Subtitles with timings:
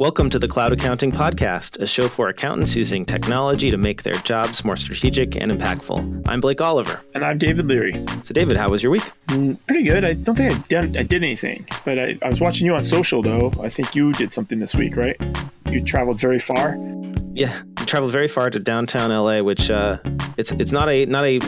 [0.00, 4.14] Welcome to the Cloud Accounting Podcast, a show for accountants using technology to make their
[4.14, 6.22] jobs more strategic and impactful.
[6.26, 7.02] I'm Blake Oliver.
[7.14, 7.92] And I'm David Leary.
[8.22, 9.12] So, David, how was your week?
[9.26, 10.06] Mm, pretty good.
[10.06, 12.82] I don't think I did, I did anything, but I, I was watching you on
[12.82, 13.52] social, though.
[13.60, 15.20] I think you did something this week, right?
[15.70, 16.78] You traveled very far.
[17.34, 19.98] Yeah, I traveled very far to downtown LA, which uh,
[20.38, 21.40] it's it's not a not a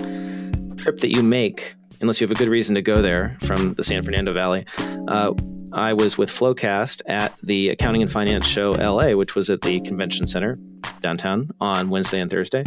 [0.76, 3.84] trip that you make unless you have a good reason to go there from the
[3.84, 4.66] San Fernando Valley.
[5.08, 5.32] Uh,
[5.72, 9.80] I was with Flowcast at the Accounting and Finance Show LA, which was at the
[9.80, 10.58] Convention Center
[11.00, 12.64] downtown on Wednesday and Thursday.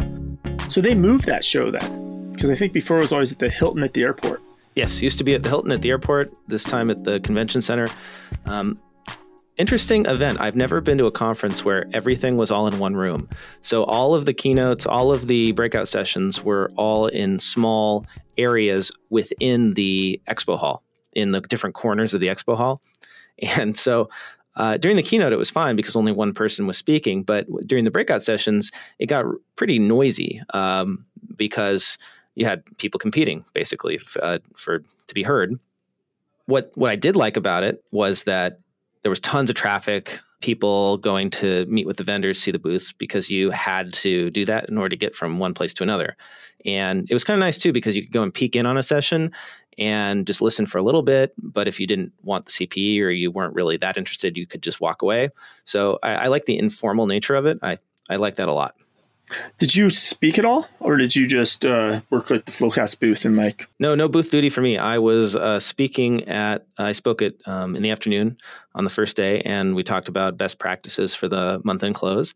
[0.69, 2.31] So they moved that show then?
[2.33, 4.41] Because I think before it was always at the Hilton at the airport.
[4.75, 7.61] Yes, used to be at the Hilton at the airport, this time at the Convention
[7.61, 7.87] Center.
[8.45, 8.79] Um,
[9.57, 10.41] interesting event.
[10.41, 13.29] I've never been to a conference where everything was all in one room.
[13.61, 18.05] So all of the keynotes, all of the breakout sessions were all in small
[18.37, 20.83] areas within the expo hall,
[21.15, 22.81] in the different corners of the expo hall.
[23.57, 24.09] And so
[24.55, 27.23] uh, during the keynote, it was fine because only one person was speaking.
[27.23, 31.97] But during the breakout sessions, it got pretty noisy um, because
[32.35, 35.59] you had people competing basically uh, for to be heard.
[36.45, 38.59] What what I did like about it was that
[39.03, 42.91] there was tons of traffic, people going to meet with the vendors, see the booths
[42.91, 46.15] because you had to do that in order to get from one place to another.
[46.65, 48.77] And it was kind of nice too because you could go and peek in on
[48.77, 49.31] a session
[49.77, 51.33] and just listen for a little bit.
[51.37, 54.61] But if you didn't want the CPE or you weren't really that interested, you could
[54.63, 55.29] just walk away.
[55.63, 57.59] So I, I like the informal nature of it.
[57.61, 57.77] I,
[58.09, 58.75] I like that a lot.
[59.57, 63.25] Did you speak at all, or did you just uh, work at the Flowcast booth
[63.25, 63.67] and like?
[63.79, 64.77] No, no booth duty for me.
[64.77, 66.67] I was uh, speaking at.
[66.77, 68.37] I spoke at um, in the afternoon
[68.75, 72.35] on the first day, and we talked about best practices for the month end close,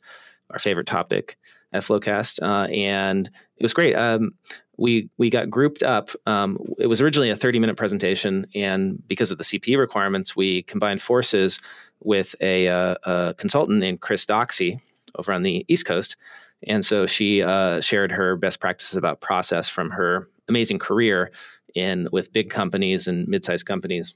[0.50, 1.38] our favorite topic
[1.74, 3.96] at Flowcast, uh, and it was great.
[3.96, 4.34] Um,
[4.80, 6.10] we we got grouped up.
[6.26, 10.64] Um, it was originally a 30 minute presentation, and because of the CPE requirements, we
[10.64, 11.60] combined forces
[12.02, 14.80] with a, uh, a consultant named Chris Doxey
[15.16, 16.16] over on the East Coast,
[16.66, 21.32] and so she uh, shared her best practices about process from her amazing career
[21.76, 24.16] in with big companies and mid sized companies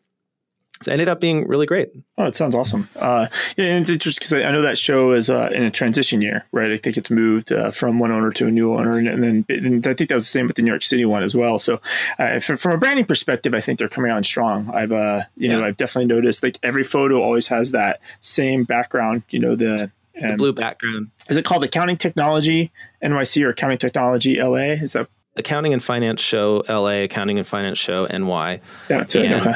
[0.82, 1.92] it ended up being really great.
[2.18, 2.90] Oh, it sounds awesome.
[2.96, 5.72] Uh, yeah, and it's interesting because I, I, know that show is uh, in a
[5.72, 6.72] transition year, right?
[6.72, 9.46] I think it's moved uh, from one owner to a new owner, and, and then
[9.50, 11.58] and I think that was the same with the New York City one as well.
[11.58, 11.80] So,
[12.20, 14.70] uh, from, from, a branding perspective, I think they're coming on strong.
[14.74, 15.58] I've uh, you yeah.
[15.58, 19.24] know I've definitely noticed like every photo always has that same background.
[19.30, 21.12] You know the the blue background.
[21.30, 22.72] Is it called Accounting Technology
[23.04, 24.74] NYC or Accounting Technology LA?
[24.74, 28.60] Is that Accounting and Finance Show LA, Accounting and Finance Show NY?
[28.88, 29.34] That's it.
[29.34, 29.54] okay.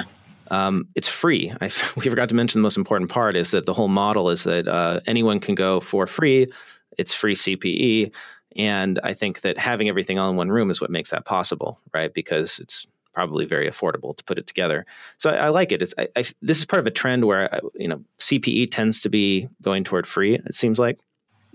[0.51, 1.51] Um, it's free.
[1.61, 1.65] I,
[1.95, 4.67] we forgot to mention the most important part is that the whole model is that
[4.67, 6.47] uh, anyone can go for free.
[6.97, 8.13] It's free CPE.
[8.55, 11.79] And I think that having everything all in one room is what makes that possible,
[11.93, 12.11] right?
[12.11, 14.85] Because it's probably very affordable to put it together.
[15.17, 15.93] So I, I like it.
[15.97, 19.09] I, I, this is part of a trend where uh, you know CPE tends to
[19.09, 20.35] be going toward free.
[20.35, 20.99] It seems like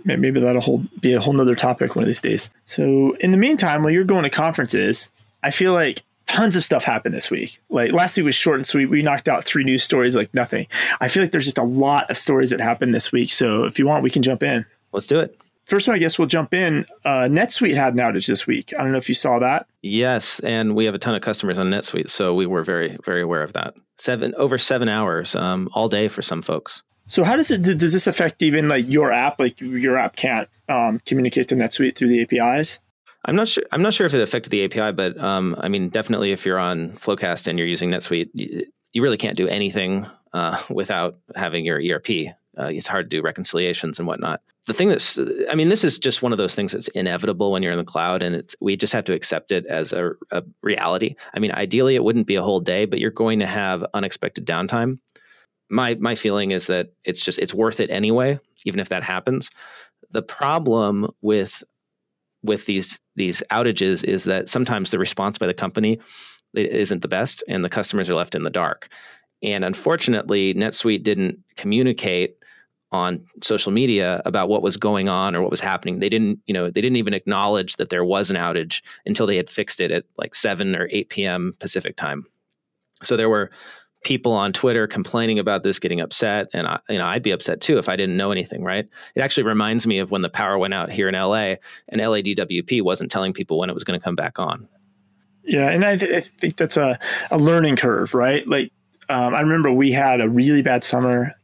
[0.04, 2.50] maybe that'll be a whole nother topic one of these days.
[2.64, 5.10] So in the meantime, while you're going to conferences,
[5.42, 7.60] I feel like tons of stuff happened this week.
[7.69, 8.87] Like last week was short and sweet.
[8.87, 10.66] We knocked out three news stories like nothing.
[11.00, 13.31] I feel like there's just a lot of stories that happened this week.
[13.31, 14.65] So if you want, we can jump in.
[14.92, 15.38] Let's do it.
[15.66, 16.87] First one, I guess we'll jump in.
[17.04, 18.72] Uh, NetSuite had an outage this week.
[18.76, 19.66] I don't know if you saw that.
[19.82, 23.22] Yes, and we have a ton of customers on NetSuite, so we were very, very
[23.22, 23.75] aware of that.
[23.97, 26.82] Seven over seven hours, um, all day for some folks.
[27.06, 29.38] So how does it does this affect even like your app?
[29.38, 32.81] Like your app can't um, communicate to NetSuite through the APIs?
[33.25, 33.62] I'm not sure.
[33.71, 36.59] I'm not sure if it affected the API, but um, I mean, definitely if you're
[36.59, 41.65] on Flowcast and you're using NetSuite, you, you really can't do anything uh, without having
[41.65, 42.34] your ERP.
[42.59, 44.43] Uh, it's hard to do reconciliations and whatnot.
[44.66, 45.19] The thing that's,
[45.50, 47.84] I mean, this is just one of those things that's inevitable when you're in the
[47.84, 51.16] cloud, and it's we just have to accept it as a, a reality.
[51.33, 54.47] I mean, ideally, it wouldn't be a whole day, but you're going to have unexpected
[54.47, 54.99] downtime.
[55.71, 59.50] My my feeling is that it's just it's worth it anyway, even if that happens.
[60.10, 61.65] The problem with
[62.42, 66.00] with these these outages is that sometimes the response by the company
[66.54, 68.88] isn't the best and the customers are left in the dark.
[69.42, 72.36] And unfortunately, NetSuite didn't communicate
[72.92, 75.98] on social media about what was going on or what was happening.
[75.98, 79.36] They didn't, you know, they didn't even acknowledge that there was an outage until they
[79.36, 81.53] had fixed it at like 7 or 8 p.m.
[81.59, 82.24] Pacific time.
[83.03, 83.50] So there were
[84.03, 87.60] people on Twitter complaining about this, getting upset, and I, you know I'd be upset
[87.60, 88.63] too if I didn't know anything.
[88.63, 88.89] Right?
[89.15, 91.57] It actually reminds me of when the power went out here in LA,
[91.89, 94.69] and LADWP wasn't telling people when it was going to come back on.
[95.45, 96.99] Yeah, and I, th- I think that's a,
[97.31, 98.47] a learning curve, right?
[98.47, 98.72] Like
[99.09, 101.34] um, I remember we had a really bad summer.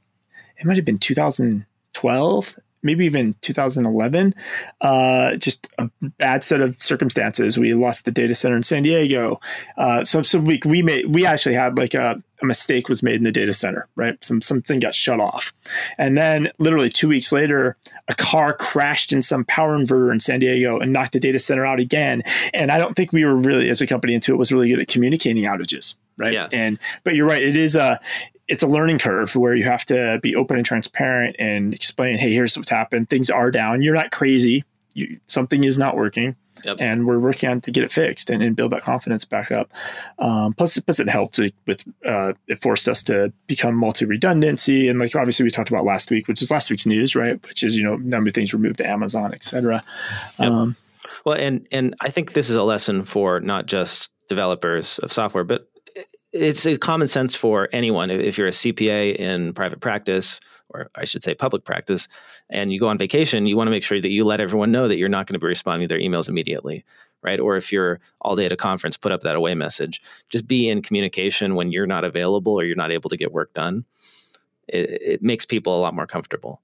[0.56, 4.34] It might have been 2012 maybe even 2011.
[4.81, 7.58] Uh, just a bad set of circumstances.
[7.58, 9.40] We lost the data center in San Diego.
[9.76, 13.22] Uh, so so we we made we actually had like a, mistake was made in
[13.22, 14.22] the data center, right?
[14.24, 15.52] Some something got shut off,
[15.96, 17.76] and then literally two weeks later,
[18.08, 21.64] a car crashed in some power inverter in San Diego and knocked the data center
[21.64, 22.22] out again.
[22.52, 24.88] And I don't think we were really, as a company, Intuit was really good at
[24.88, 26.32] communicating outages, right?
[26.32, 26.48] Yeah.
[26.50, 28.00] And but you're right, it is a
[28.48, 32.32] it's a learning curve where you have to be open and transparent and explain, hey,
[32.32, 33.10] here's what's happened.
[33.10, 33.82] Things are down.
[33.82, 34.64] You're not crazy.
[34.94, 36.34] You, something is not working
[36.64, 36.78] Yep.
[36.81, 39.70] And we're working on to get it fixed and, and build that confidence back up.
[40.19, 44.99] Um, plus, plus, it helped with uh, it forced us to become multi redundancy and
[44.99, 47.40] like obviously we talked about last week, which is last week's news, right?
[47.46, 49.82] Which is you know number of things were moved to Amazon, et cetera.
[50.38, 50.50] Yep.
[50.50, 50.76] Um,
[51.25, 55.44] well, and and I think this is a lesson for not just developers of software,
[55.44, 55.69] but
[56.32, 58.10] it's a common sense for anyone.
[58.10, 60.40] If you're a CPA in private practice
[60.70, 62.08] or I should say public practice,
[62.50, 64.86] and you go on vacation, you want to make sure that you let everyone know
[64.88, 66.84] that you're not going to be responding to their emails immediately,
[67.22, 67.40] right?
[67.40, 70.02] Or if you're all day at a conference, put up that away message.
[70.28, 73.54] Just be in communication when you're not available or you're not able to get work
[73.54, 73.84] done.
[74.69, 76.60] It, it makes people a lot more comfortable.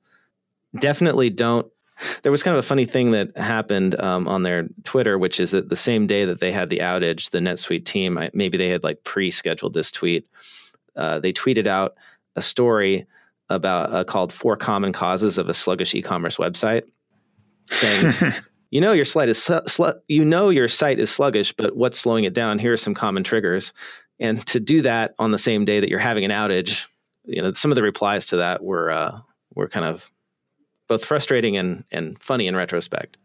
[0.78, 1.66] Definitely don't.
[2.22, 5.52] There was kind of a funny thing that happened um, on their Twitter, which is
[5.52, 8.84] that the same day that they had the outage, the NetSuite team, maybe they had
[8.84, 10.26] like pre-scheduled this tweet.
[10.96, 11.94] Uh, they tweeted out
[12.36, 13.06] a story
[13.48, 16.82] about uh, called Four Common Causes of a Sluggish E-commerce Website,
[17.70, 18.32] saying,
[18.70, 22.24] you know your site is sl- you know your site is sluggish, but what's slowing
[22.24, 22.58] it down?
[22.58, 23.72] Here are some common triggers,
[24.18, 26.86] and to do that on the same day that you're having an outage,
[27.24, 29.20] you know some of the replies to that were uh,
[29.54, 30.10] were kind of
[30.88, 33.16] both frustrating and and funny in retrospect.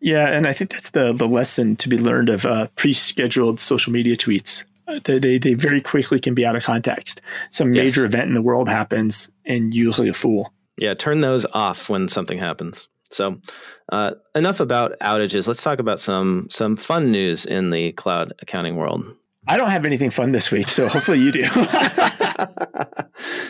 [0.00, 3.92] Yeah, and I think that's the the lesson to be learned of uh, pre-scheduled social
[3.92, 4.64] media tweets
[5.04, 7.20] they, they, they very quickly can be out of context.
[7.50, 8.06] Some major yes.
[8.08, 10.52] event in the world happens and you look like a fool.
[10.76, 12.88] Yeah, turn those off when something happens.
[13.10, 13.40] So,
[13.90, 15.48] uh, enough about outages.
[15.48, 19.02] Let's talk about some some fun news in the cloud accounting world.
[19.48, 21.44] I don't have anything fun this week, so hopefully you do.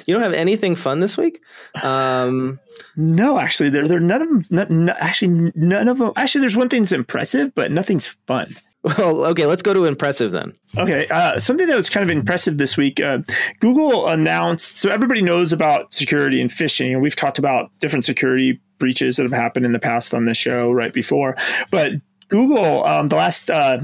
[0.09, 1.43] you don't have anything fun this week?
[1.83, 2.59] Um,
[2.97, 4.67] no, actually, there there none of them.
[4.87, 6.13] Not, actually, none of them.
[6.17, 8.57] Actually, there's one thing that's impressive, but nothing's fun.
[8.85, 10.55] Well, okay, let's go to impressive then.
[10.79, 13.01] Okay, uh, something that was kind of impressive this week.
[13.01, 13.19] Uh,
[13.61, 18.61] Google announced, so everybody knows about security and phishing, and we've talked about different security
[18.79, 21.37] breaches that have happened in the past on this show right before.
[21.71, 21.95] But
[22.29, 23.81] Google, um, the last uh,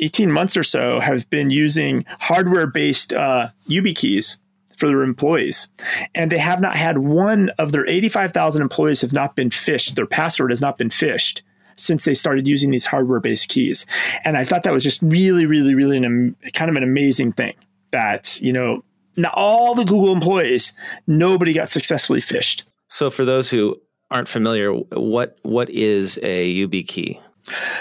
[0.00, 4.38] 18 months or so, have been using hardware based uh, YubiKeys
[4.76, 5.68] for their employees.
[6.14, 9.94] And they have not had one of their 85,000 employees have not been phished.
[9.94, 11.42] Their password has not been phished
[11.76, 13.86] since they started using these hardware based keys.
[14.24, 17.54] And I thought that was just really, really, really an, kind of an amazing thing
[17.90, 18.84] that, you know,
[19.16, 20.72] not all the Google employees,
[21.06, 22.64] nobody got successfully phished.
[22.88, 23.80] So for those who
[24.10, 27.20] aren't familiar, what what is a YubiKey?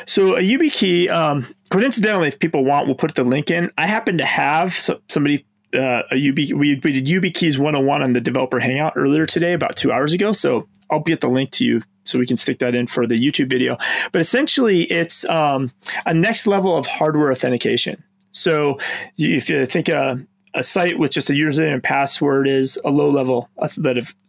[0.06, 3.72] So a YubiKey, um, coincidentally, if people want, we'll put the link in.
[3.78, 8.14] I happen to have so, somebody uh, a UB, we, we did YubiKeys 101 on
[8.14, 10.34] the developer hangout earlier today, about two hours ago.
[10.34, 13.16] So I'll get the link to you so we can stick that in for the
[13.16, 13.78] YouTube video.
[14.12, 15.72] But essentially, it's um,
[16.06, 18.04] a next level of hardware authentication.
[18.32, 18.80] So
[19.18, 23.10] if you think a, a site with just a username and password is a low
[23.10, 23.50] level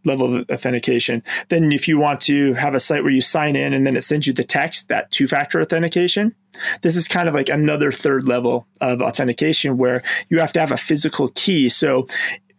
[0.05, 3.73] level of authentication, then if you want to have a site where you sign in
[3.73, 6.35] and then it sends you the text, that two factor authentication,
[6.83, 10.73] this is kind of like another third level of authentication where you have to have
[10.73, 11.69] a physical key.
[11.69, 12.07] So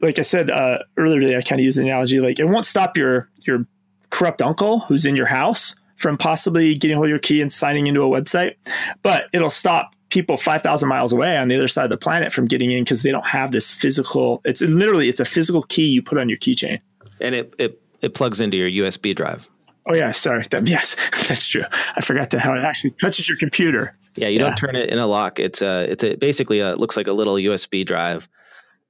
[0.02, 2.66] like I said uh, earlier today, I kind of use the analogy like it won't
[2.66, 3.66] stop your your
[4.10, 7.88] corrupt uncle who's in your house from possibly getting hold of your key and signing
[7.88, 8.56] into a website,
[9.02, 12.46] but it'll stop people 5000 miles away on the other side of the planet from
[12.46, 16.02] getting in because they don't have this physical it's literally it's a physical key you
[16.02, 16.80] put on your keychain.
[17.20, 19.50] And it, it it plugs into your usb drive.
[19.88, 20.96] Oh yeah sorry that, yes
[21.28, 21.64] that's true.
[21.96, 23.94] I forgot to how it actually touches your computer.
[24.16, 24.46] Yeah you yeah.
[24.46, 25.40] don't turn it in a lock.
[25.40, 28.28] It's a it's a basically a, it looks like a little usb drive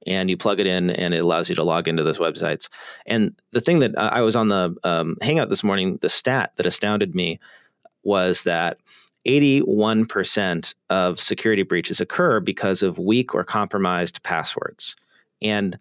[0.06, 2.68] and you plug it in and it allows you to log into those websites.
[3.06, 6.66] And the thing that I was on the um, Hangout this morning, the stat that
[6.66, 7.40] astounded me
[8.04, 8.78] was that
[9.26, 14.96] 81% of security breaches occur because of weak or compromised passwords.
[15.42, 15.78] And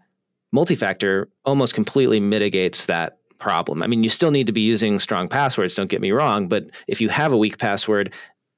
[0.52, 3.84] multi-factor almost completely mitigates that problem.
[3.84, 6.66] I mean, you still need to be using strong passwords, don't get me wrong, but
[6.88, 8.14] if you have a weak password,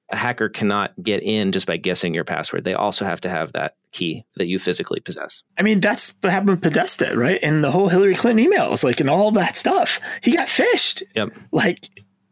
[0.10, 2.64] a hacker cannot get in just by guessing your password.
[2.64, 5.44] They also have to have that key that you physically possess.
[5.60, 7.40] I mean, that's what happened with Podesta, right?
[7.44, 10.00] And the whole Hillary Clinton emails, like, and all that stuff.
[10.22, 11.04] He got phished.
[11.16, 11.34] Yep.
[11.52, 11.90] Like,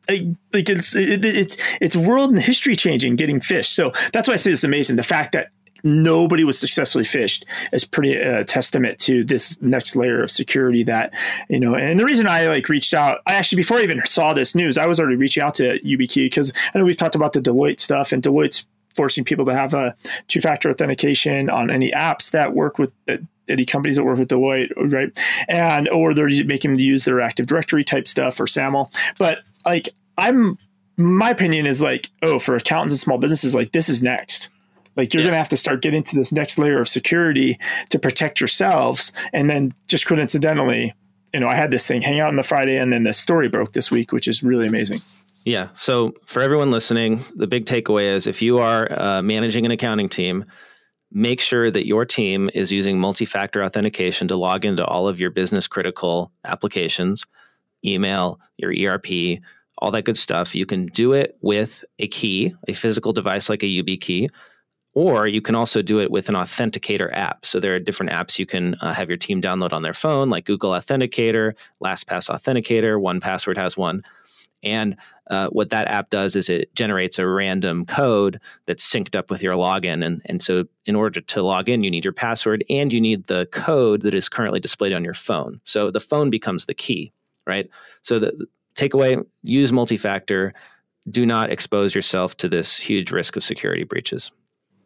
[0.10, 3.74] like it's it, it's it's world and history changing getting phished.
[3.74, 4.96] So that's why I say it's amazing.
[4.96, 5.50] The fact that
[5.84, 11.14] nobody was successfully phished is pretty uh, testament to this next layer of security that
[11.48, 14.34] you know and the reason i like reached out i actually before i even saw
[14.34, 17.34] this news i was already reaching out to YubiKey because i know we've talked about
[17.34, 19.96] the deloitte stuff and deloitte's forcing people to have a
[20.28, 24.72] two-factor authentication on any apps that work with that any companies that work with Deloitte,
[24.92, 25.18] right?
[25.48, 28.92] And or they're making them use their Active Directory type stuff or SAML.
[29.18, 30.58] But like I'm,
[30.98, 34.50] my opinion is like, oh, for accountants and small businesses, like this is next.
[34.96, 35.26] Like you're yes.
[35.26, 37.60] going to have to start getting to this next layer of security
[37.90, 40.94] to protect yourselves, and then just coincidentally,
[41.34, 43.50] you know, I had this thing hang out on the Friday, and then the story
[43.50, 45.00] broke this week, which is really amazing.
[45.44, 45.68] Yeah.
[45.74, 50.10] So for everyone listening, the big takeaway is if you are uh, managing an accounting
[50.10, 50.46] team,
[51.12, 55.30] make sure that your team is using multi-factor authentication to log into all of your
[55.30, 57.26] business critical applications,
[57.84, 59.40] email, your ERP,
[59.78, 60.56] all that good stuff.
[60.56, 64.30] You can do it with a key, a physical device like a YubiKey,
[64.94, 67.46] or you can also do it with an authenticator app.
[67.46, 70.30] So there are different apps you can uh, have your team download on their phone,
[70.30, 74.04] like Google Authenticator, LastPass Authenticator, 1Password has one.
[74.66, 74.98] And
[75.30, 79.42] uh, what that app does is it generates a random code that's synced up with
[79.42, 80.06] your login.
[80.06, 83.28] And, and so, in order to log in, you need your password and you need
[83.28, 85.62] the code that is currently displayed on your phone.
[85.64, 87.12] So the phone becomes the key,
[87.48, 87.70] right?
[88.02, 90.54] So the takeaway use multi factor.
[91.10, 94.32] Do not expose yourself to this huge risk of security breaches.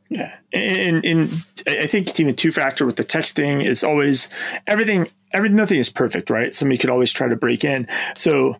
[0.10, 4.30] Yeah, and, and I think even two factor with the texting is always
[4.66, 5.08] everything.
[5.32, 6.54] Everything, nothing is perfect, right?
[6.56, 7.88] Somebody could always try to break in.
[8.16, 8.58] So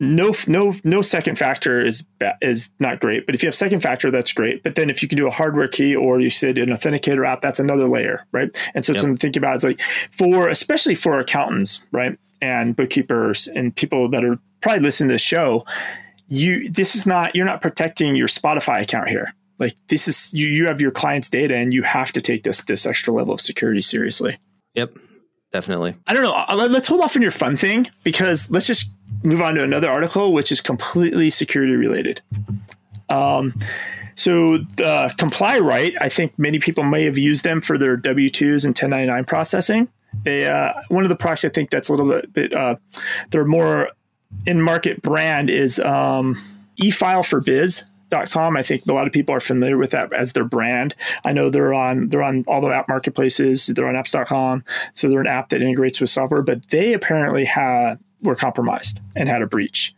[0.00, 2.06] no, no, no second factor is
[2.42, 3.26] is not great.
[3.26, 4.62] But if you have second factor, that's great.
[4.62, 7.42] But then if you can do a hardware key or you said an authenticator app,
[7.42, 8.50] that's another layer, right?
[8.74, 9.00] And so yep.
[9.00, 14.08] something to think about is like for especially for accountants, right, and bookkeepers and people
[14.10, 15.64] that are probably listening to the show.
[16.26, 20.46] You, this is not you're not protecting your Spotify account here like this is you
[20.46, 23.40] you have your client's data and you have to take this this extra level of
[23.40, 24.38] security seriously
[24.74, 24.96] yep
[25.52, 28.90] definitely i don't know uh, let's hold off on your fun thing because let's just
[29.24, 32.20] move on to another article which is completely security related.
[33.08, 33.54] Um,
[34.14, 38.70] so the ComplyRight i think many people may have used them for their w2s and
[38.70, 39.88] 1099 processing.
[40.22, 42.76] They uh, one of the products i think that's a little bit, bit uh,
[43.30, 43.90] they're more
[44.46, 46.36] in market brand is um,
[46.76, 50.44] e-file for biz I think a lot of people are familiar with that as their
[50.44, 50.94] brand.
[51.24, 53.66] I know they're on they're on all the app marketplaces.
[53.66, 54.64] They're on apps.com.
[54.92, 59.28] So they're an app that integrates with software, but they apparently had were compromised and
[59.28, 59.94] had a breach.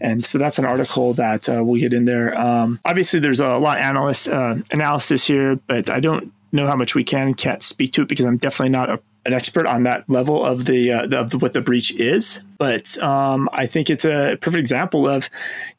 [0.00, 2.38] And so that's an article that uh, we'll get in there.
[2.38, 6.76] Um, obviously, there's a lot of analyst uh, analysis here, but I don't know how
[6.76, 9.84] much we can can't speak to it because I'm definitely not a an expert on
[9.84, 13.66] that level of the, uh, the of the, what the breach is, but um, I
[13.66, 15.30] think it's a perfect example of,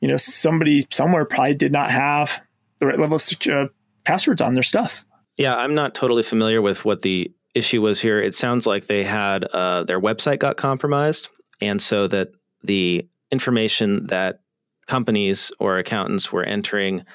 [0.01, 2.41] you know, somebody somewhere probably did not have
[2.79, 3.67] the right level of uh,
[4.03, 5.05] passwords on their stuff.
[5.37, 8.19] Yeah, I'm not totally familiar with what the issue was here.
[8.19, 11.29] It sounds like they had uh, their website got compromised,
[11.61, 12.29] and so that
[12.63, 14.39] the information that
[14.87, 17.05] companies or accountants were entering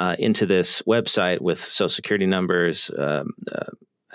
[0.00, 3.66] uh, into this website with social security numbers, um, uh,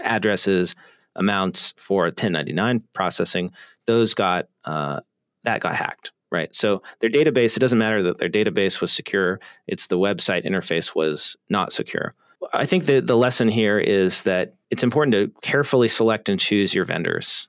[0.04, 0.74] addresses
[1.15, 3.51] amounts for 1099 processing,
[3.86, 5.00] those got uh,
[5.44, 6.12] that got hacked.
[6.32, 6.54] Right.
[6.56, 10.96] So their database, it doesn't matter that their database was secure, it's the website interface
[10.96, 12.15] was not secure.
[12.51, 16.74] I think that the lesson here is that it's important to carefully select and choose
[16.74, 17.48] your vendors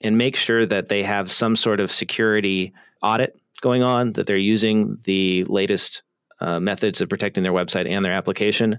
[0.00, 4.38] and make sure that they have some sort of security audit going on, that they're
[4.38, 6.02] using the latest
[6.40, 8.78] uh, methods of protecting their website and their application.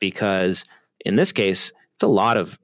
[0.00, 0.64] Because
[1.04, 2.58] in this case, it's a lot of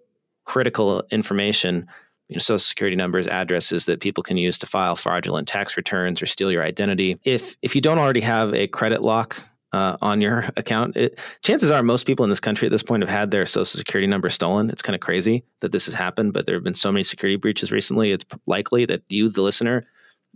[0.45, 1.87] critical information,
[2.29, 6.23] you know, social security numbers, addresses that people can use to file fraudulent tax returns
[6.23, 7.19] or steal your identity.
[7.25, 11.71] If if you don't already have a credit lock uh, on your account, it, chances
[11.71, 14.31] are most people in this country at this point have had their social security number
[14.31, 14.71] stolen.
[14.71, 17.37] It's kind of crazy that this has happened, but there have been so many security
[17.37, 18.13] breaches recently.
[18.13, 19.85] It's likely that you, the listener,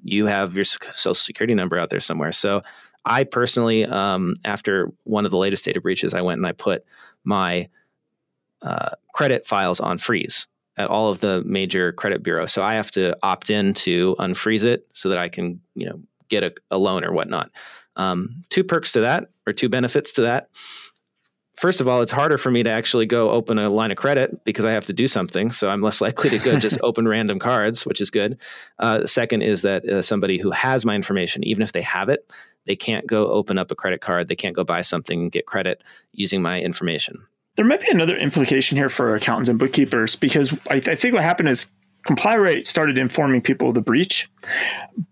[0.02, 2.32] you have your social security number out there somewhere.
[2.32, 2.61] So
[3.04, 6.85] I personally, um, after one of the latest data breaches, I went and I put
[7.25, 7.68] my
[8.62, 12.52] uh, credit files on freeze at all of the major credit bureaus.
[12.52, 16.00] So I have to opt in to unfreeze it so that I can, you know,
[16.28, 17.50] get a, a loan or whatnot.
[17.97, 20.49] Um, two perks to that, or two benefits to that.
[21.56, 24.42] First of all, it's harder for me to actually go open a line of credit
[24.44, 25.52] because I have to do something.
[25.52, 28.38] So I'm less likely to go just open random cards, which is good.
[28.78, 32.28] Uh, second is that uh, somebody who has my information, even if they have it,
[32.66, 34.28] they can't go open up a credit card.
[34.28, 37.26] They can't go buy something and get credit using my information.
[37.57, 41.23] There might be another implication here for accountants and bookkeepers because I, I think what
[41.23, 41.71] happened is
[42.07, 44.31] ComplyRight started informing people of the breach,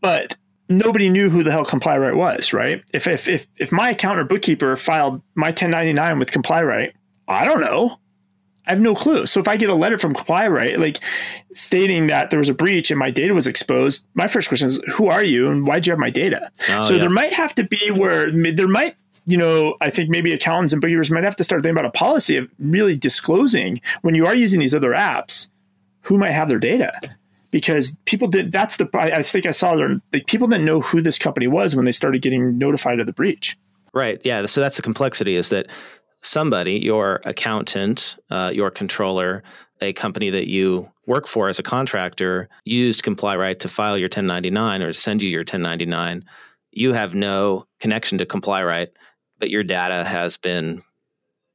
[0.00, 0.36] but
[0.68, 2.82] nobody knew who the hell ComplyRight was, right?
[2.92, 6.92] If, if, if, if my accountant or bookkeeper filed my 1099 with ComplyRight,
[7.28, 7.98] I don't know.
[8.66, 9.26] I have no clue.
[9.26, 11.00] So if I get a letter from ComplyRight, like
[11.54, 14.80] stating that there was a breach and my data was exposed, my first question is,
[14.92, 16.50] who are you and why'd you have my data?
[16.68, 17.00] Oh, so yeah.
[17.00, 20.80] there might have to be where there might you know, I think maybe accountants and
[20.80, 24.34] bookkeepers might have to start thinking about a policy of really disclosing when you are
[24.34, 25.50] using these other apps
[26.02, 26.92] who might have their data
[27.50, 31.00] because people did that's the i think i saw there like people didn't know who
[31.00, 33.58] this company was when they started getting notified of the breach
[33.92, 35.66] right yeah so that's the complexity is that
[36.22, 39.42] somebody your accountant uh, your controller
[39.80, 44.82] a company that you work for as a contractor used ComplyRight to file your 1099
[44.82, 46.24] or send you your 1099
[46.72, 48.88] you have no connection to ComplyRight?
[49.38, 50.82] But your data has been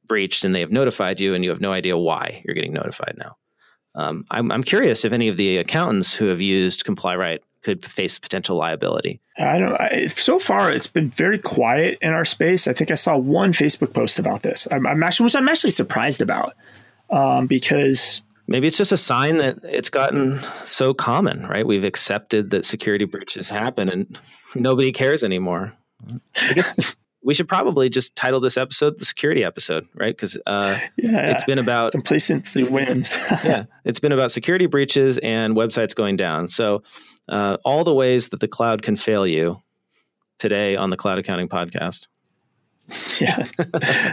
[0.06, 3.14] breached and they have notified you and you have no idea why you're getting notified
[3.16, 3.36] now.
[3.94, 8.16] Um, I'm, I'm curious if any of the accountants who have used ComplyRight could face
[8.16, 9.20] potential liability.
[9.36, 9.74] I don't.
[9.74, 12.68] I, so far, it's been very quiet in our space.
[12.68, 14.68] I think I saw one Facebook post about this.
[14.70, 16.54] I'm, I'm actually, which I'm actually surprised about,
[17.10, 21.44] um, because maybe it's just a sign that it's gotten so common.
[21.46, 21.66] Right?
[21.66, 24.16] We've accepted that security breaches happen, and
[24.54, 25.72] nobody cares anymore.
[26.08, 26.94] I guess
[27.26, 30.16] we should probably just title this episode the security episode, right?
[30.16, 33.16] Because uh, yeah, it's been about complacency wins.
[33.44, 36.46] yeah, it's been about security breaches and websites going down.
[36.46, 36.84] So
[37.28, 39.62] uh, all the ways that the cloud can fail you
[40.38, 42.06] today on the Cloud Accounting Podcast.
[43.20, 43.44] yeah.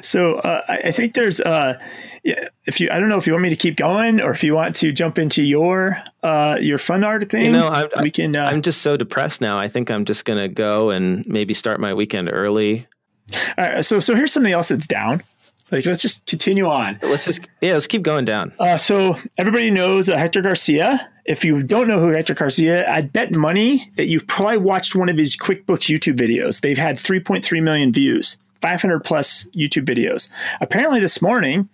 [0.02, 1.80] so uh, I, think there's, uh,
[2.24, 4.56] if you, I don't know if you want me to keep going or if you
[4.56, 7.46] want to jump into your, uh, your fun art thing.
[7.46, 8.36] You know, I'm, we can.
[8.36, 9.60] Uh, I'm just so depressed now.
[9.60, 12.88] I think I'm just gonna go and maybe start my weekend early.
[13.58, 13.86] All right.
[13.86, 15.24] So, so here's something else that's down.
[15.72, 17.00] Like, let's just continue on.
[17.02, 18.54] Let's just, yeah, let's keep going down.
[18.60, 21.10] Uh, so everybody knows uh, Hector Garcia.
[21.26, 25.10] If you don't know who Hector Garcia, I'd bet money that you've probably watched one
[25.10, 26.62] of his QuickBooks YouTube videos.
[26.62, 30.30] They've had 3.3 million views, 500 plus YouTube videos.
[30.60, 31.70] Apparently, this morning,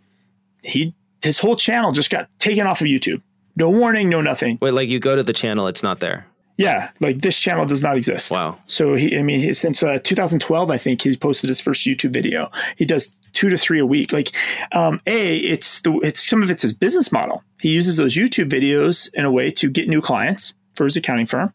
[0.62, 3.22] he his whole channel just got taken off of YouTube.
[3.56, 4.58] No warning, no nothing.
[4.62, 6.26] Wait, like you go to the channel, it's not there.
[6.58, 8.32] Yeah, like this channel does not exist.
[8.32, 8.60] Wow.
[8.68, 12.12] So he, I mean, he, since uh, 2012, I think he posted his first YouTube
[12.12, 12.52] video.
[12.76, 14.12] He does two to three a week.
[14.12, 14.32] Like,
[14.74, 17.44] um, a, it's the it's some of it's his business model.
[17.60, 21.26] He uses those YouTube videos in a way to get new clients for his accounting
[21.26, 21.54] firm.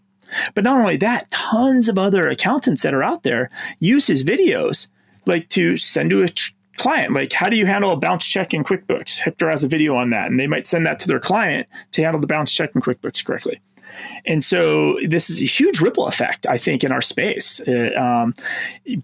[0.55, 4.89] But not only that, tons of other accountants that are out there use his videos
[5.27, 6.29] like to send to a
[6.77, 9.95] client like how do you handle a bounce check in quickbooks hector has a video
[9.95, 12.75] on that and they might send that to their client to handle the bounce check
[12.75, 13.61] in quickbooks correctly
[14.25, 17.61] and so this is a huge ripple effect, I think, in our space.
[17.67, 18.35] Uh, um,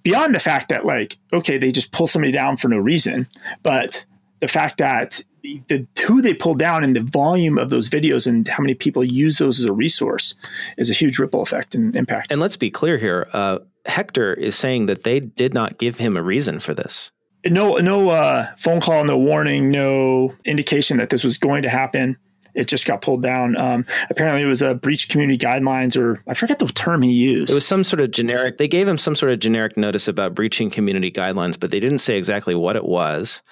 [0.02, 3.26] beyond the fact that, like, okay, they just pull somebody down for no reason,
[3.62, 4.04] but
[4.40, 8.26] the fact that the, the, who they pull down and the volume of those videos
[8.26, 10.34] and how many people use those as a resource
[10.76, 12.30] is a huge ripple effect and impact.
[12.30, 13.28] And let's be clear here.
[13.32, 17.10] Uh, Hector is saying that they did not give him a reason for this.
[17.46, 22.18] No, no uh, phone call, no warning, no indication that this was going to happen
[22.54, 23.56] it just got pulled down.
[23.56, 27.50] Um, apparently, it was a breach community guidelines, or I forget the term he used.
[27.50, 28.58] It was some sort of generic.
[28.58, 31.98] They gave him some sort of generic notice about breaching community guidelines, but they didn't
[32.00, 33.42] say exactly what it was.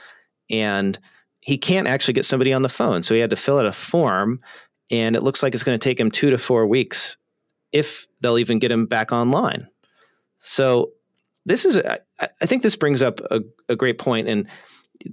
[0.51, 0.99] And
[1.41, 3.73] he can't actually get somebody on the phone, so he had to fill out a
[3.73, 4.41] form.
[4.91, 7.17] And it looks like it's going to take him two to four weeks,
[7.73, 9.69] if they'll even get him back online.
[10.39, 10.93] So
[11.45, 11.99] this is, I,
[12.41, 14.47] I think, this brings up a, a great point, and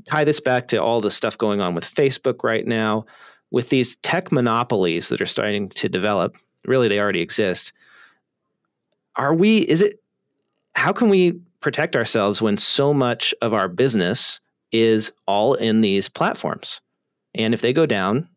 [0.10, 3.06] tie this back to all the stuff going on with Facebook right now
[3.55, 7.71] with these tech monopolies that are starting to develop, really they already exist.
[9.15, 10.01] Are we, is it,
[10.75, 14.41] how can we protect ourselves when so much of our business
[14.73, 16.81] is all in these platforms?
[17.33, 18.27] And if they go down,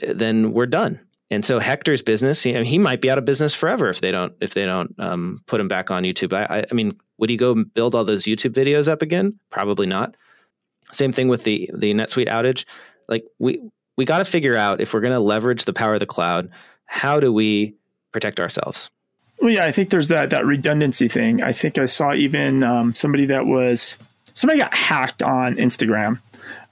[0.00, 0.98] then we're done.
[1.30, 4.32] And so Hector's business, he, he might be out of business forever if they don't
[4.40, 6.32] if they don't um, put him back on YouTube.
[6.32, 9.38] I, I mean, would he go build all those YouTube videos up again?
[9.50, 10.16] Probably not.
[10.90, 12.64] Same thing with the the NetSuite outage.
[13.08, 13.60] Like we
[13.96, 16.50] we got to figure out if we're going to leverage the power of the cloud,
[16.86, 17.74] how do we
[18.12, 18.90] protect ourselves?
[19.40, 21.42] Well, yeah, I think there's that that redundancy thing.
[21.42, 23.98] I think I saw even um, somebody that was
[24.32, 26.20] somebody got hacked on Instagram.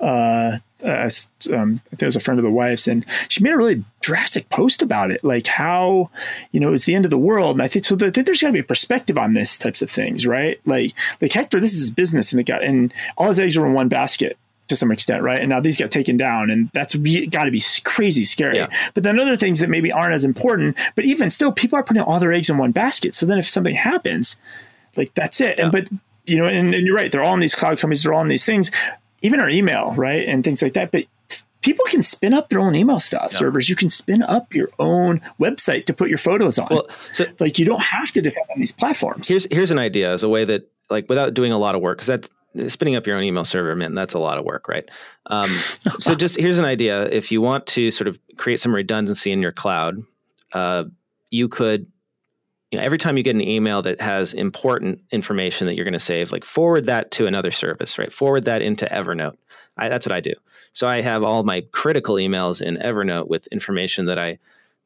[0.01, 1.09] Uh, uh,
[1.53, 3.85] um, I think it was a friend of the wife's, and she made a really
[4.01, 6.11] drastic post about it, like how
[6.51, 7.57] you know it's the end of the world.
[7.57, 7.95] And I think so.
[7.97, 10.61] I think there's got to be a perspective on this types of things, right?
[10.65, 13.75] Like, like Hector, this is business, and it got and all his eggs are in
[13.75, 14.37] one basket
[14.73, 15.39] to some extent, right?
[15.39, 18.57] And now these got taken down, and that's re- got to be crazy scary.
[18.57, 18.69] Yeah.
[18.95, 22.03] But then other things that maybe aren't as important, but even still, people are putting
[22.03, 23.15] all their eggs in one basket.
[23.15, 24.37] So then if something happens,
[24.97, 25.59] like that's it.
[25.59, 25.65] Yeah.
[25.65, 25.89] And but
[26.25, 28.29] you know, and, and, you're right, they're all in these cloud companies, they're all in
[28.29, 28.71] these things,
[29.21, 30.91] even our email, right, and things like that.
[30.91, 31.05] But
[31.61, 33.39] people can spin up their own email stuff yeah.
[33.39, 33.69] servers.
[33.69, 36.69] You can spin up your own website to put your photos on.
[36.71, 39.29] Well, so like you don't have to depend on these platforms.
[39.29, 41.99] Here's here's an idea as a way that like without doing a lot of work
[41.99, 42.31] because that's
[42.69, 44.89] spinning up your own email server, man, that's a lot of work, right?
[45.27, 45.51] Um,
[45.99, 47.05] so just here's an idea.
[47.07, 50.03] If you want to sort of create some redundancy in your cloud,
[50.53, 50.85] uh,
[51.31, 51.87] you could
[52.73, 55.93] you know, every time you get an email that has important information that you're going
[55.93, 58.11] to save, like forward that to another service, right?
[58.11, 59.37] Forward that into Evernote.
[59.77, 60.33] I, that's what I do.
[60.73, 64.39] So I have all my critical emails in Evernote with information that I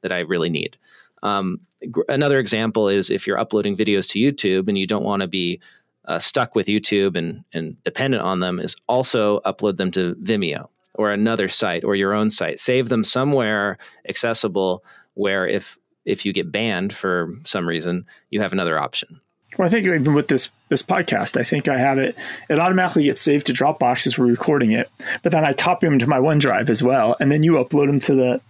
[0.02, 0.76] that I really need.
[1.22, 5.22] Um, gr- another example is if you're uploading videos to YouTube and you don't want
[5.22, 5.60] to be
[6.06, 10.68] uh, stuck with YouTube and and dependent on them, is also upload them to Vimeo
[10.94, 12.58] or another site or your own site.
[12.58, 18.52] Save them somewhere accessible where if if you get banned for some reason, you have
[18.52, 19.20] another option.
[19.58, 22.16] Well, I think even with this this podcast, I think I have it.
[22.48, 24.90] It automatically gets saved to Dropbox as we're recording it,
[25.22, 28.00] but then I copy them to my OneDrive as well, and then you upload them
[28.00, 28.40] to the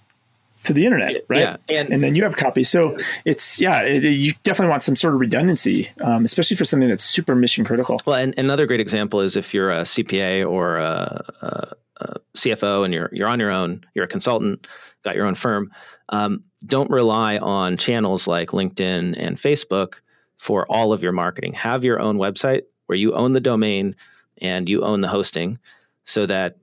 [0.67, 1.41] to the internet, right?
[1.41, 2.69] Yeah, and, and then you have copies.
[2.69, 6.89] So it's yeah, it, you definitely want some sort of redundancy, um, especially for something
[6.89, 8.01] that's super mission critical.
[8.07, 12.85] Well, and another great example is if you're a CPA or a, a, a CFO
[12.85, 14.67] and you're you're on your own, you're a consultant,
[15.05, 15.71] got your own firm.
[16.11, 19.95] Um, don't rely on channels like LinkedIn and Facebook
[20.37, 21.53] for all of your marketing.
[21.55, 23.97] Have your own website where you own the domain
[24.41, 25.59] and you own the hosting
[26.05, 26.57] so that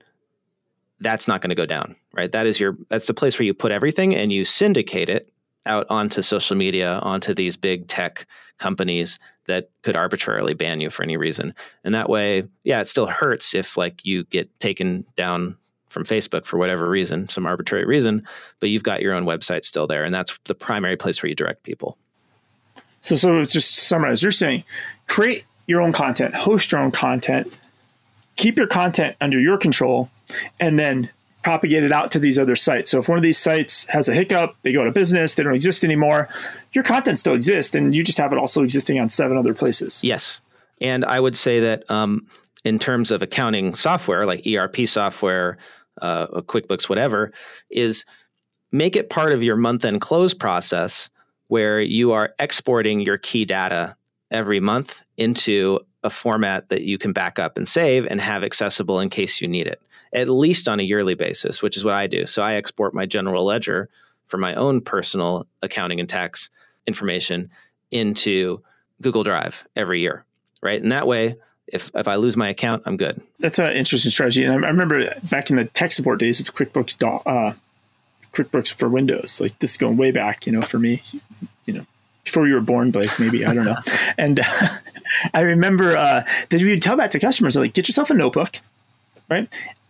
[1.00, 2.30] that's not going to go down, right?
[2.30, 5.32] That is your that's the place where you put everything and you syndicate it
[5.66, 8.26] out onto social media, onto these big tech
[8.58, 11.54] companies that could arbitrarily ban you for any reason.
[11.84, 16.44] And that way, yeah, it still hurts if like you get taken down from Facebook
[16.44, 18.26] for whatever reason, some arbitrary reason,
[18.58, 20.04] but you've got your own website still there.
[20.04, 21.96] And that's the primary place where you direct people.
[23.00, 24.64] So, so just to summarize, you're saying
[25.06, 27.52] create your own content, host your own content,
[28.36, 30.10] keep your content under your control,
[30.58, 31.10] and then
[31.42, 32.90] propagate it out to these other sites.
[32.90, 35.42] So if one of these sites has a hiccup, they go out of business, they
[35.42, 36.28] don't exist anymore,
[36.72, 40.02] your content still exists, and you just have it also existing on seven other places.
[40.02, 40.40] Yes.
[40.80, 42.26] And I would say that um,
[42.64, 45.58] in terms of accounting software, like ERP software,
[46.00, 47.30] uh, QuickBooks, whatever,
[47.70, 48.04] is
[48.72, 51.08] make it part of your month end close process
[51.48, 53.94] where you are exporting your key data
[54.30, 59.00] every month into a format that you can back up and save and have accessible
[59.00, 59.80] in case you need it,
[60.12, 62.26] at least on a yearly basis, which is what I do.
[62.26, 63.88] So I export my general ledger
[64.26, 66.50] for my own personal accounting and tax
[66.86, 67.50] information
[67.90, 68.62] into
[69.00, 70.24] Google Drive every year,
[70.60, 70.80] right?
[70.80, 71.36] And that way,
[71.66, 73.20] if if I lose my account, I'm good.
[73.40, 74.44] That's an interesting strategy.
[74.44, 77.54] And I, I remember back in the tech support days with QuickBooks, uh,
[78.32, 79.40] QuickBooks for Windows.
[79.40, 81.02] Like this is going way back, you know, for me,
[81.64, 81.86] you know,
[82.24, 83.78] before you were born, Blake, maybe I don't know.
[84.18, 84.68] and uh,
[85.34, 88.58] I remember uh, that we would tell that to customers, like, get yourself a notebook,
[89.30, 89.48] right?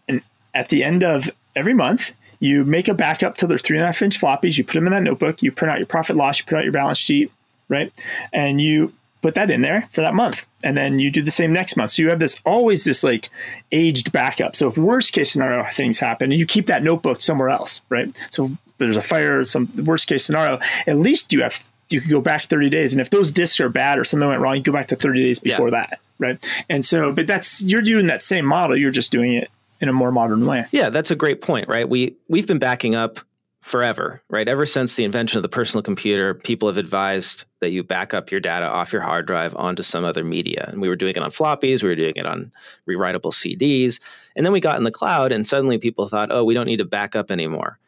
[0.09, 3.85] And at the end of every month, you make a backup to their three and
[3.85, 4.59] a half inch floppies.
[4.59, 5.43] You put them in that notebook.
[5.43, 6.39] You print out your profit loss.
[6.39, 7.31] You print out your balance sheet,
[7.69, 7.93] right?
[8.33, 8.93] And you
[9.25, 11.93] put that in there for that month and then you do the same next month
[11.93, 13.31] so you have this always this like
[13.73, 17.81] aged backup so if worst case scenario things happen you keep that notebook somewhere else
[17.89, 22.11] right so there's a fire some worst case scenario at least you have you could
[22.11, 24.63] go back 30 days and if those discs are bad or something went wrong you
[24.63, 25.87] go back to 30 days before yeah.
[25.89, 29.51] that right and so but that's you're doing that same model you're just doing it
[29.81, 32.95] in a more modern way yeah that's a great point right we we've been backing
[32.95, 33.21] up
[33.65, 34.47] forever, right?
[34.47, 38.31] Ever since the invention of the personal computer, people have advised that you back up
[38.31, 40.69] your data off your hard drive onto some other media.
[40.71, 42.53] And we were doing it on floppies, we were doing it on
[42.87, 44.01] rewritable CDs.
[44.37, 46.77] And then we got in the cloud, and suddenly people thought, oh, we don't need
[46.77, 47.79] to back up anymore.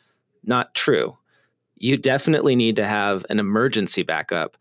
[0.44, 1.18] Not true.
[1.76, 4.56] You definitely need to have an emergency backup,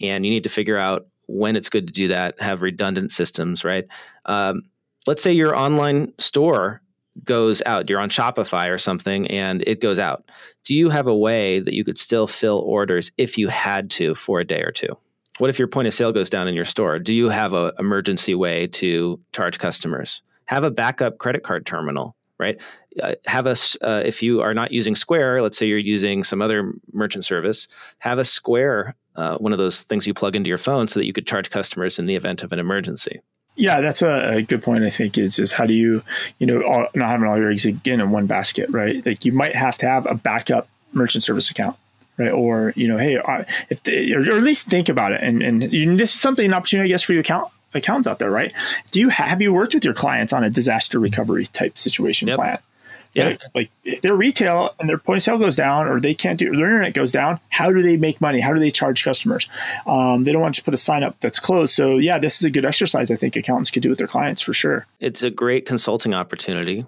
[0.00, 3.64] and you need to figure out when it's good to do that, have redundant systems,
[3.64, 3.86] right?
[4.26, 4.62] Um,
[5.06, 6.82] let's say your online store
[7.24, 10.30] goes out, you're on Shopify or something, and it goes out.
[10.64, 14.14] Do you have a way that you could still fill orders if you had to
[14.14, 14.96] for a day or two?
[15.38, 16.98] What if your point of sale goes down in your store?
[16.98, 20.22] Do you have an emergency way to charge customers?
[20.46, 22.60] Have a backup credit card terminal, right?
[23.02, 26.40] Uh, have a uh, if you are not using Square, let's say you're using some
[26.40, 27.68] other merchant service,
[27.98, 31.06] have a Square uh, one of those things you plug into your phone so that
[31.06, 33.20] you could charge customers in the event of an emergency.
[33.56, 34.84] Yeah, that's a, a, good point.
[34.84, 36.02] I think is is how do you
[36.38, 39.04] you know all, not having all your eggs again in one basket, right?
[39.04, 41.76] Like you might have to have a backup merchant service account,
[42.18, 42.30] right?
[42.30, 43.18] Or you know, hey,
[43.70, 45.22] if they, or, at least think about it.
[45.22, 48.30] And and this is something an opportunity, I guess, for you account accountants out there,
[48.30, 48.52] right?
[48.90, 52.36] Do you have you worked with your clients on a disaster recovery type situation yep.
[52.36, 52.58] plan?
[53.16, 53.24] Yeah.
[53.28, 53.42] Right?
[53.54, 56.54] Like if their retail and their point of sale goes down or they can't do
[56.54, 58.40] their internet goes down, how do they make money?
[58.40, 59.48] How do they charge customers?
[59.86, 61.74] Um, they don't want to put a sign up that's closed.
[61.74, 64.42] So yeah, this is a good exercise I think accountants could do with their clients
[64.42, 64.86] for sure.
[65.00, 66.84] It's a great consulting opportunity.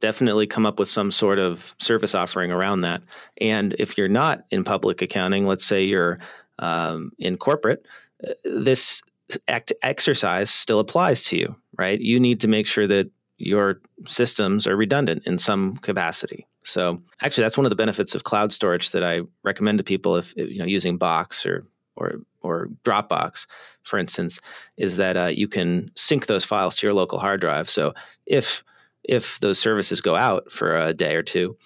[0.00, 3.02] Definitely come up with some sort of service offering around that.
[3.40, 6.18] And if you're not in public accounting, let's say you're
[6.58, 7.86] um, in corporate,
[8.28, 9.00] uh, this
[9.48, 12.00] act exercise still applies to you, right?
[12.00, 16.46] You need to make sure that your systems are redundant in some capacity.
[16.62, 20.16] So actually that's one of the benefits of cloud storage that I recommend to people
[20.16, 21.66] if you know using Box or
[21.96, 23.46] or or Dropbox,
[23.82, 24.40] for instance,
[24.76, 27.68] is that uh, you can sync those files to your local hard drive.
[27.68, 27.94] So
[28.26, 28.62] if
[29.04, 31.56] if those services go out for a day or two,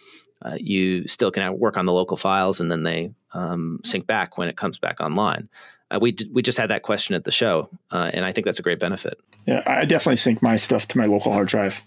[0.43, 4.39] uh, you still can work on the local files, and then they um, sync back
[4.39, 5.49] when it comes back online.
[5.91, 8.45] Uh, we d- we just had that question at the show, uh, and I think
[8.45, 9.19] that's a great benefit.
[9.47, 11.83] Yeah, I definitely sync my stuff to my local hard drive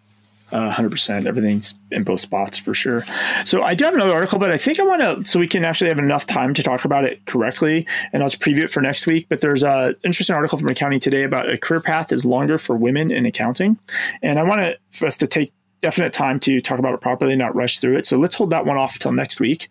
[0.52, 1.26] uh, 100%.
[1.26, 3.04] Everything's in both spots for sure.
[3.46, 5.64] So I do have another article, but I think I want to, so we can
[5.64, 8.82] actually have enough time to talk about it correctly, and I'll just preview it for
[8.82, 9.28] next week.
[9.30, 12.76] But there's an interesting article from Accounting Today about a career path is longer for
[12.76, 13.78] women in accounting.
[14.22, 17.56] And I want for us to take definite time to talk about it properly, not
[17.56, 18.06] rush through it.
[18.06, 19.70] So let's hold that one off until next week.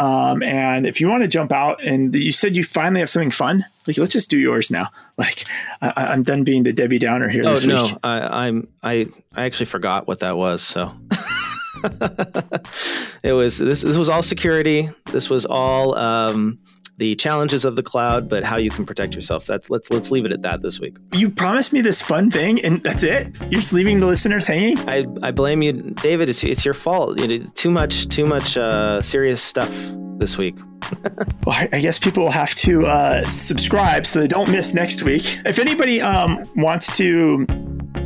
[0.00, 3.30] Um, and if you want to jump out and you said you finally have something
[3.30, 4.88] fun, like let's just do yours now.
[5.20, 5.44] Like
[5.82, 7.42] I, am done being the Debbie Downer here.
[7.44, 7.94] Oh no, week.
[8.02, 10.62] I, I'm I I actually forgot what that was.
[10.62, 10.90] So
[13.22, 13.82] it was this.
[13.82, 14.88] This was all security.
[15.12, 16.58] This was all um,
[17.00, 19.46] the challenges of the cloud, but how you can protect yourself.
[19.46, 20.98] That's let's let's leave it at that this week.
[21.14, 23.34] You promised me this fun thing, and that's it.
[23.40, 24.78] You're just leaving the listeners hanging.
[24.88, 26.28] I, I blame you, David.
[26.28, 27.18] It's, it's your fault.
[27.18, 29.72] You did too much too much uh, serious stuff
[30.18, 30.56] this week.
[31.46, 35.40] well, I guess people will have to uh, subscribe so they don't miss next week.
[35.46, 37.46] If anybody um, wants to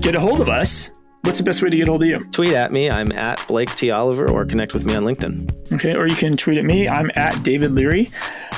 [0.01, 0.93] get a hold of us,
[1.25, 2.23] What's the best way to get hold of you?
[2.33, 2.91] Tweet at me.
[2.91, 3.91] I'm at Blake T.
[3.91, 5.73] Oliver or connect with me on LinkedIn.
[5.73, 6.87] Okay, or you can tweet at me.
[6.87, 8.11] I'm at David Leary.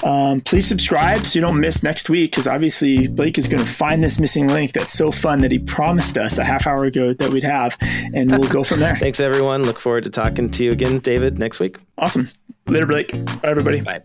[0.02, 3.68] Um, please subscribe so you don't miss next week because obviously Blake is going to
[3.68, 7.12] find this missing link that's so fun that he promised us a half hour ago
[7.14, 8.96] that we'd have, and we'll go from there.
[9.00, 9.64] Thanks, everyone.
[9.64, 11.78] Look forward to talking to you again, David, next week.
[11.98, 12.28] Awesome.
[12.66, 13.12] Later, Blake.
[13.12, 13.80] Bye, everybody.
[13.80, 14.02] Bye.